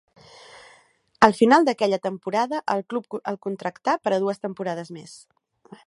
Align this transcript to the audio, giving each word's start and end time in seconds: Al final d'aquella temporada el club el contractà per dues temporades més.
Al 1.27 1.35
final 1.39 1.67
d'aquella 1.67 1.99
temporada 2.07 2.63
el 2.77 2.81
club 2.95 3.19
el 3.33 3.39
contractà 3.47 3.97
per 4.07 4.17
dues 4.25 4.43
temporades 4.49 4.95
més. 4.99 5.17